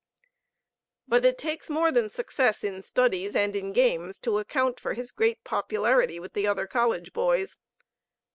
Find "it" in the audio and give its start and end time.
1.25-1.37